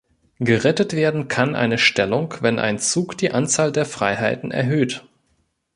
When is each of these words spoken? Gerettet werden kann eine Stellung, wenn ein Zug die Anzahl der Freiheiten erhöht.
Gerettet 0.39 0.93
werden 0.95 1.27
kann 1.27 1.55
eine 1.55 1.77
Stellung, 1.77 2.33
wenn 2.39 2.57
ein 2.57 2.79
Zug 2.79 3.19
die 3.19 3.31
Anzahl 3.33 3.71
der 3.71 3.85
Freiheiten 3.85 4.49
erhöht. 4.49 5.05